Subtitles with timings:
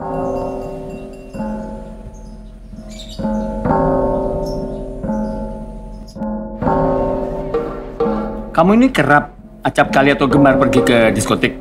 [0.00, 0.16] Kamu
[8.80, 11.52] ini kerap acap kali atau gemar pergi ke diskotik?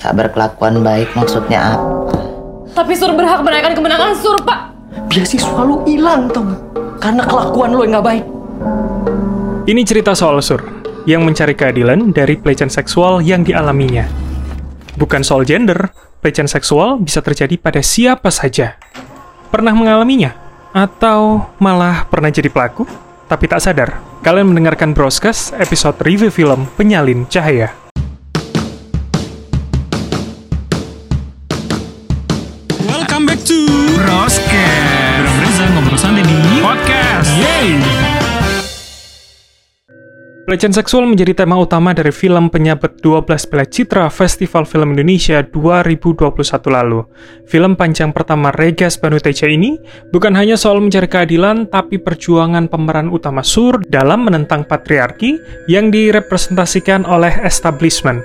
[0.00, 2.16] Tak berkelakuan baik maksudnya apa?
[2.72, 4.72] Tapi Sur berhak merayakan kemenangan Sur, Pak.
[5.12, 6.60] Beasiswa lu hilang tau gak?
[7.04, 8.24] Karena kelakuan lu yang gak baik.
[9.68, 10.64] Ini cerita soal Sur,
[11.04, 14.08] yang mencari keadilan dari pelecehan seksual yang dialaminya.
[14.96, 18.78] Bukan soal gender, pelecehan seksual bisa terjadi pada siapa saja.
[19.48, 20.34] Pernah mengalaminya?
[20.74, 22.84] Atau malah pernah jadi pelaku,
[23.26, 23.98] tapi tak sadar?
[24.20, 27.72] Kalian mendengarkan Broscast episode review film Penyalin Cahaya.
[32.84, 33.58] Welcome back to
[33.96, 34.28] Bram
[35.40, 37.97] Reza ngobrol santai di Podcast Yeay
[40.48, 46.24] Pelecehan seksual menjadi tema utama dari film penyabet 12 Piala Citra Festival Film Indonesia 2021
[46.72, 47.04] lalu.
[47.44, 49.76] Film panjang pertama Regas Banuteja ini
[50.08, 55.36] bukan hanya soal mencari keadilan, tapi perjuangan pemeran utama Sur dalam menentang patriarki
[55.68, 58.24] yang direpresentasikan oleh establishment.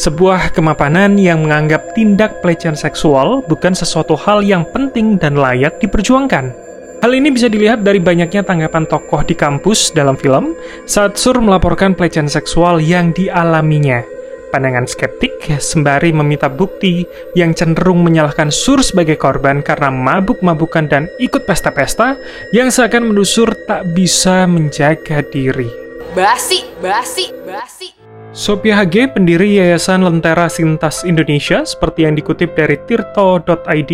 [0.00, 6.69] Sebuah kemapanan yang menganggap tindak pelecehan seksual bukan sesuatu hal yang penting dan layak diperjuangkan.
[7.00, 10.52] Hal ini bisa dilihat dari banyaknya tanggapan tokoh di kampus dalam film
[10.84, 14.04] saat Sur melaporkan pelecehan seksual yang dialaminya.
[14.52, 21.48] Pandangan skeptik sembari meminta bukti yang cenderung menyalahkan Sur sebagai korban karena mabuk-mabukan dan ikut
[21.48, 22.20] pesta-pesta
[22.52, 25.72] yang seakan mendusur tak bisa menjaga diri.
[26.12, 27.99] Basi, basi, basi.
[28.30, 33.90] Sophia Hage, pendiri Yayasan Lentera Sintas Indonesia, seperti yang dikutip dari tirto.id,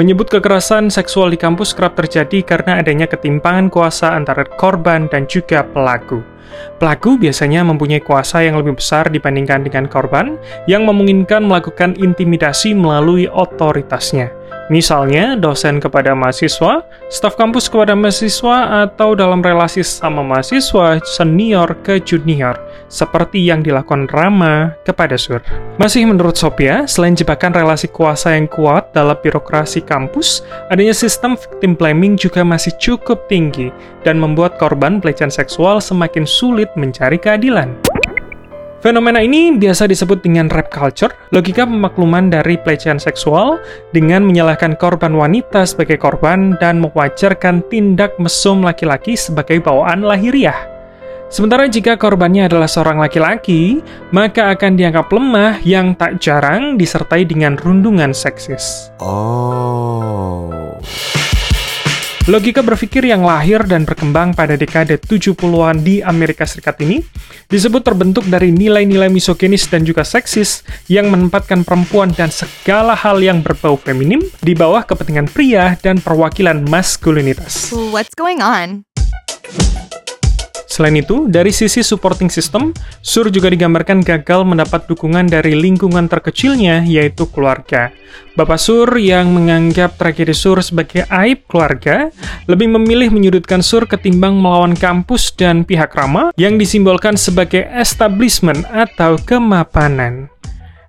[0.00, 5.60] menyebut kekerasan seksual di kampus kerap terjadi karena adanya ketimpangan kuasa antara korban dan juga
[5.68, 6.24] pelaku.
[6.80, 13.28] Pelaku biasanya mempunyai kuasa yang lebih besar dibandingkan dengan korban, yang memungkinkan melakukan intimidasi melalui
[13.28, 14.32] otoritasnya.
[14.72, 22.00] Misalnya, dosen kepada mahasiswa, staf kampus kepada mahasiswa, atau dalam relasi sama mahasiswa senior ke
[22.00, 22.56] junior,
[22.88, 25.44] seperti yang dilakukan Rama kepada Sur.
[25.76, 30.40] Masih menurut Sophia, selain jebakan relasi kuasa yang kuat dalam birokrasi kampus,
[30.72, 33.68] adanya sistem victim blaming juga masih cukup tinggi
[34.00, 37.76] dan membuat korban pelecehan seksual semakin sulit mencari keadilan.
[38.84, 43.56] Fenomena ini biasa disebut dengan rap culture, logika pemakluman dari pelecehan seksual
[43.96, 50.68] dengan menyalahkan korban wanita sebagai korban dan mewajarkan tindak mesum laki-laki sebagai bawaan lahiriah.
[51.32, 53.80] Sementara jika korbannya adalah seorang laki-laki,
[54.12, 58.92] maka akan dianggap lemah yang tak jarang disertai dengan rundungan seksis.
[59.00, 60.52] Oh.
[62.24, 67.04] Logika berpikir yang lahir dan berkembang pada dekade 70-an di Amerika Serikat ini
[67.52, 73.44] disebut terbentuk dari nilai-nilai misoginis dan juga seksis yang menempatkan perempuan dan segala hal yang
[73.44, 77.68] berbau feminim di bawah kepentingan pria dan perwakilan maskulinitas.
[77.92, 78.88] What's going on?
[80.74, 86.82] Selain itu, dari sisi supporting system, Sur juga digambarkan gagal mendapat dukungan dari lingkungan terkecilnya,
[86.82, 87.94] yaitu keluarga.
[88.34, 92.10] Bapak Sur yang menganggap tragedi Sur sebagai aib keluarga,
[92.50, 99.14] lebih memilih menyudutkan Sur ketimbang melawan kampus dan pihak Rama yang disimbolkan sebagai establishment atau
[99.22, 100.33] kemapanan.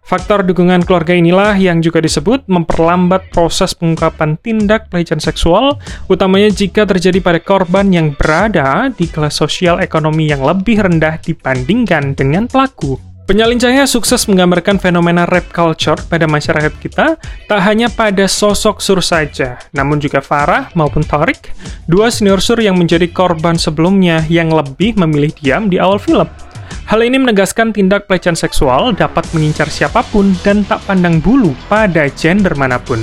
[0.05, 6.85] Faktor dukungan keluarga inilah yang juga disebut memperlambat proses pengungkapan tindak pelecehan seksual, utamanya jika
[6.85, 13.01] terjadi pada korban yang berada di kelas sosial ekonomi yang lebih rendah dibandingkan dengan pelaku.
[13.25, 17.17] Penyalin Cahaya sukses menggambarkan fenomena rap culture pada masyarakat kita,
[17.49, 21.49] tak hanya pada sosok Sur saja, namun juga Farah maupun Torik,
[21.89, 26.29] dua senior Sur yang menjadi korban sebelumnya yang lebih memilih diam di awal film.
[26.85, 32.05] Hal ini menegaskan tindak pelecehan seksual dapat mengincar siapa pun dan tak pandang bulu pada
[32.13, 33.01] gender mana pun.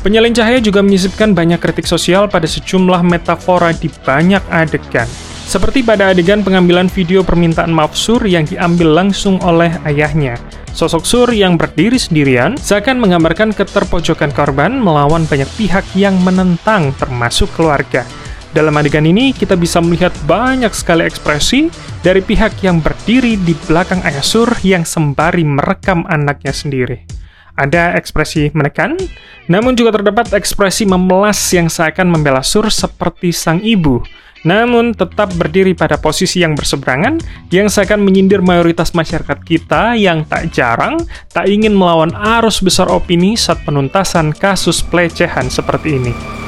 [0.00, 5.04] Penyalin cahaya juga menyisipkan banyak kritik sosial pada sejumlah metafora di banyak adegan.
[5.50, 10.38] Seperti pada adegan pengambilan video permintaan maaf Sur yang diambil langsung oleh ayahnya.
[10.70, 17.50] Sosok Sur yang berdiri sendirian seakan menggambarkan keterpojokan korban melawan banyak pihak yang menentang termasuk
[17.58, 18.06] keluarga.
[18.50, 21.70] Dalam adegan ini, kita bisa melihat banyak sekali ekspresi
[22.02, 27.06] dari pihak yang berdiri di belakang ayah Sur yang sembari merekam anaknya sendiri.
[27.54, 28.98] Ada ekspresi menekan,
[29.46, 34.02] namun juga terdapat ekspresi memelas yang seakan membela Sur seperti sang ibu,
[34.42, 37.22] namun tetap berdiri pada posisi yang berseberangan,
[37.54, 40.98] yang seakan menyindir mayoritas masyarakat kita yang tak jarang
[41.30, 42.10] tak ingin melawan
[42.40, 46.39] arus besar opini saat penuntasan kasus pelecehan seperti ini.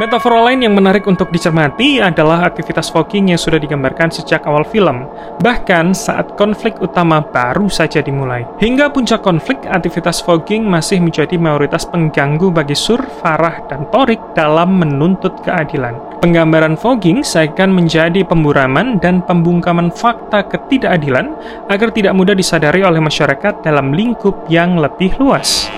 [0.00, 5.04] Metafora lain yang menarik untuk dicermati adalah aktivitas fogging yang sudah digambarkan sejak awal film,
[5.44, 8.48] bahkan saat konflik utama baru saja dimulai.
[8.64, 14.80] Hingga puncak konflik, aktivitas fogging masih menjadi mayoritas pengganggu bagi Sur, Farah, dan Torik dalam
[14.80, 15.92] menuntut keadilan.
[16.24, 21.28] Penggambaran fogging seakan menjadi pemburaman dan pembungkaman fakta ketidakadilan
[21.68, 25.68] agar tidak mudah disadari oleh masyarakat dalam lingkup yang lebih luas.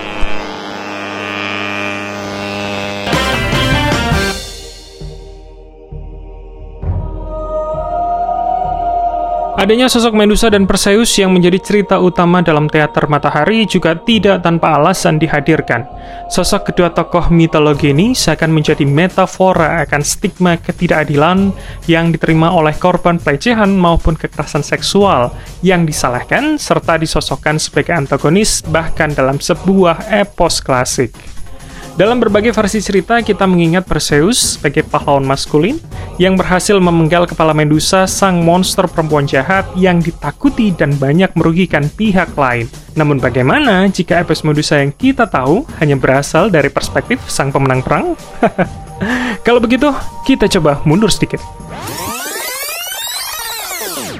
[9.63, 14.75] Adanya sosok Medusa dan Perseus yang menjadi cerita utama dalam teater Matahari juga tidak tanpa
[14.75, 15.87] alasan dihadirkan.
[16.27, 21.55] Sosok kedua tokoh mitologi ini seakan menjadi metafora akan stigma ketidakadilan
[21.87, 25.31] yang diterima oleh korban pelecehan maupun kekerasan seksual
[25.63, 31.15] yang disalahkan serta disosokkan sebagai antagonis bahkan dalam sebuah epos klasik.
[31.93, 35.77] Dalam berbagai versi cerita, kita mengingat Perseus sebagai pahlawan maskulin
[36.21, 42.33] yang berhasil memenggal kepala Medusa, sang monster perempuan jahat yang ditakuti dan banyak merugikan pihak
[42.37, 42.69] lain.
[42.93, 48.05] Namun bagaimana jika Epos Medusa yang kita tahu hanya berasal dari perspektif sang pemenang perang?
[49.45, 49.89] Kalau begitu,
[50.23, 51.41] kita coba mundur sedikit.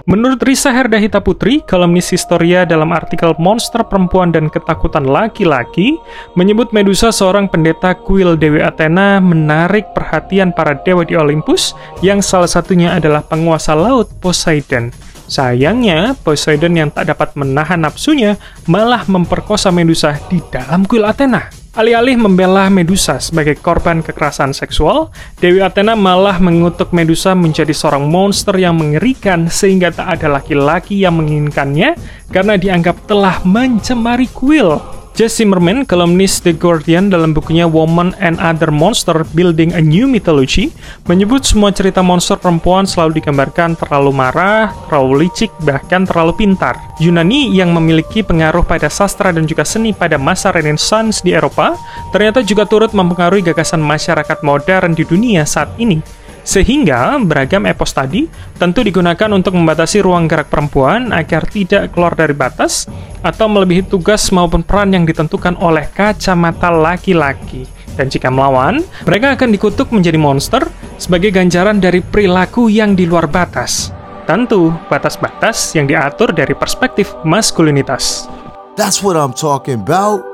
[0.03, 5.95] Menurut Risa Herdahita Putri, kolumnis Historia dalam artikel Monster Perempuan dan Ketakutan Laki-Laki,
[6.35, 11.71] menyebut Medusa seorang pendeta kuil Dewi Athena menarik perhatian para dewa di Olympus,
[12.03, 14.91] yang salah satunya adalah penguasa laut Poseidon.
[15.31, 18.35] Sayangnya, Poseidon yang tak dapat menahan nafsunya
[18.67, 21.62] malah memperkosa Medusa di dalam kuil Athena.
[21.73, 25.09] Alih-alih membela Medusa sebagai korban kekerasan seksual,
[25.41, 31.17] Dewi Athena malah mengutuk Medusa menjadi seorang monster yang mengerikan sehingga tak ada laki-laki yang
[31.17, 31.97] menginginkannya
[32.29, 35.02] karena dianggap telah mencemari kuil.
[35.13, 40.73] Jesse Zimmerman, kolumnis The Guardian dalam bukunya Woman and Other Monster Building a New Mythology,
[41.05, 46.81] menyebut semua cerita monster perempuan selalu digambarkan terlalu marah, terlalu licik, bahkan terlalu pintar.
[46.97, 51.77] Yunani yang memiliki pengaruh pada sastra dan juga seni pada masa Renaissance di Eropa,
[52.09, 56.22] ternyata juga turut mempengaruhi gagasan masyarakat modern di dunia saat ini.
[56.43, 58.27] Sehingga beragam epos tadi
[58.59, 62.85] tentu digunakan untuk membatasi ruang gerak perempuan agar tidak keluar dari batas
[63.23, 67.63] atau melebihi tugas maupun peran yang ditentukan oleh kacamata laki-laki.
[67.95, 70.67] Dan jika melawan, mereka akan dikutuk menjadi monster
[70.99, 73.95] sebagai ganjaran dari perilaku yang di luar batas.
[74.27, 78.27] Tentu, batas-batas yang diatur dari perspektif maskulinitas.
[78.73, 80.32] That's what I'm talking about.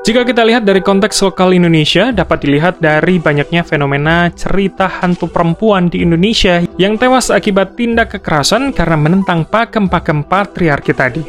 [0.00, 5.92] Jika kita lihat dari konteks lokal Indonesia, dapat dilihat dari banyaknya fenomena cerita hantu perempuan
[5.92, 11.20] di Indonesia yang tewas akibat tindak kekerasan karena menentang pakem-pakem patriarki tadi.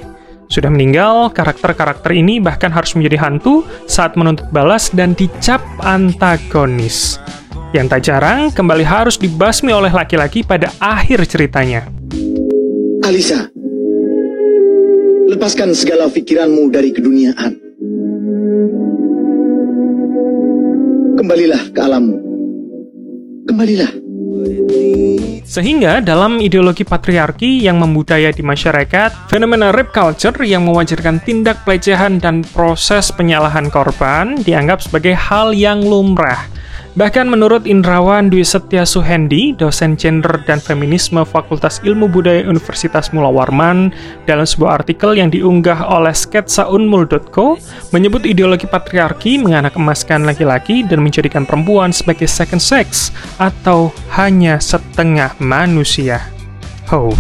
[0.48, 7.20] Sudah meninggal, karakter-karakter ini bahkan harus menjadi hantu saat menuntut balas dan dicap antagonis.
[7.76, 11.92] Yang tak jarang, kembali harus dibasmi oleh laki-laki pada akhir ceritanya.
[13.04, 13.52] Alisa,
[15.28, 17.71] lepaskan segala pikiranmu dari keduniaan.
[21.15, 22.18] Kembalilah ke alammu.
[23.48, 23.92] Kembalilah.
[25.48, 32.19] Sehingga dalam ideologi patriarki yang membudaya di masyarakat, fenomena rape culture yang mewajarkan tindak pelecehan
[32.19, 36.50] dan proses penyalahan korban dianggap sebagai hal yang lumrah.
[36.92, 43.32] Bahkan menurut Indrawan Dwi Setia Suhendi, dosen gender dan feminisme Fakultas Ilmu Budaya Universitas Mula
[43.32, 43.96] Warman,
[44.28, 47.56] dalam sebuah artikel yang diunggah oleh sketsaunmul.co,
[47.96, 55.32] menyebut ideologi patriarki menganak emaskan laki-laki dan menjadikan perempuan sebagai second sex atau hanya setengah
[55.39, 56.20] manusia.
[56.92, 57.15] Oh.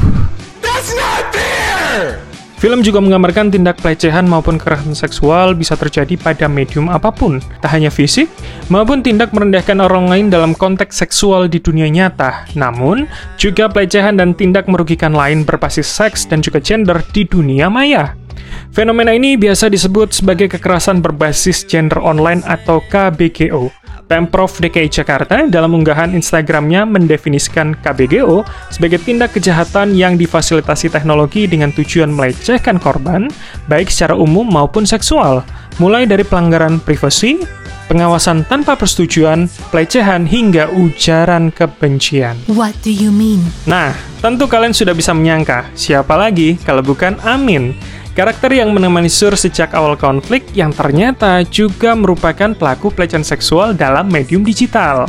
[2.61, 7.73] Film juga menggambarkan tindak pelecehan maupun kekerasan seksual bisa terjadi pada medium apa pun, tak
[7.73, 8.29] hanya fisik,
[8.69, 13.09] maupun tindak merendahkan orang lain dalam konteks seksual di dunia nyata, namun
[13.41, 18.13] juga pelecehan dan tindak merugikan lain berbasis seks dan juga gender di dunia maya.
[18.69, 23.73] Fenomena ini biasa disebut sebagai kekerasan berbasis gender online atau KBGO.
[24.11, 31.71] Pemprov DKI Jakarta dalam unggahan Instagramnya mendefinisikan KBGO sebagai tindak kejahatan yang difasilitasi teknologi dengan
[31.71, 33.31] tujuan melecehkan korban,
[33.71, 35.47] baik secara umum maupun seksual,
[35.79, 37.39] mulai dari pelanggaran privasi,
[37.87, 42.35] pengawasan tanpa persetujuan, pelecehan, hingga ujaran kebencian.
[42.51, 43.39] What do you mean?
[43.63, 47.79] Nah, tentu kalian sudah bisa menyangka, siapa lagi kalau bukan Amin,
[48.11, 54.11] Karakter yang menemani Sur sejak awal konflik yang ternyata juga merupakan pelaku pelecehan seksual dalam
[54.11, 55.07] medium digital.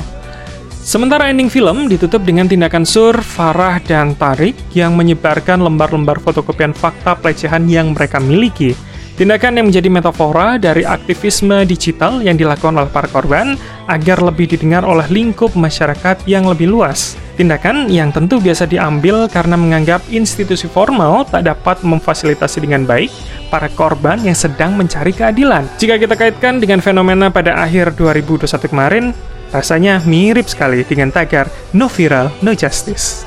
[0.70, 7.18] Sementara ending film ditutup dengan tindakan Sur, Farah, dan Tarik yang menyebarkan lembar-lembar fotokopian fakta
[7.18, 8.78] pelecehan yang mereka miliki.
[9.18, 13.58] Tindakan yang menjadi metafora dari aktivisme digital yang dilakukan oleh para korban
[13.90, 17.18] agar lebih didengar oleh lingkup masyarakat yang lebih luas.
[17.32, 23.08] Tindakan yang tentu biasa diambil karena menganggap institusi formal tak dapat memfasilitasi dengan baik
[23.48, 25.64] para korban yang sedang mencari keadilan.
[25.80, 29.04] Jika kita kaitkan dengan fenomena pada akhir 2021 kemarin,
[29.48, 33.24] rasanya mirip sekali dengan tagar No Viral, No Justice.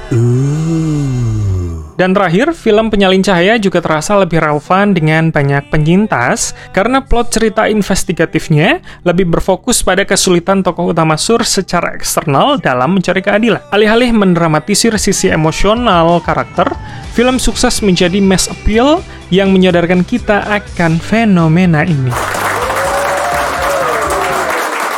[1.95, 7.71] Dan terakhir, film Penyalin Cahaya juga terasa lebih relevan dengan banyak penyintas karena plot cerita
[7.71, 13.63] investigatifnya lebih berfokus pada kesulitan tokoh utama Sur secara eksternal dalam mencari keadilan.
[13.71, 16.67] Alih-alih mendramatisir sisi emosional karakter,
[17.15, 18.99] film sukses menjadi mass appeal
[19.31, 22.11] yang menyadarkan kita akan fenomena ini.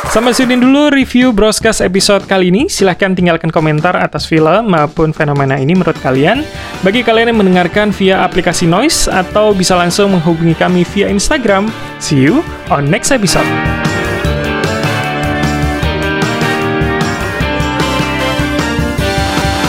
[0.08, 2.64] Sampai sini dulu review Broscast episode kali ini.
[2.64, 6.48] Silahkan tinggalkan komentar atas film maupun fenomena ini menurut kalian.
[6.80, 11.68] Bagi kalian yang mendengarkan via aplikasi Noise atau bisa langsung menghubungi kami via Instagram.
[12.00, 12.40] See you
[12.72, 13.44] on next episode.